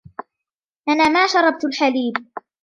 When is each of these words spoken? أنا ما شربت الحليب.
أنا 0.89 1.09
ما 1.09 1.27
شربت 1.27 1.65
الحليب. 1.65 2.13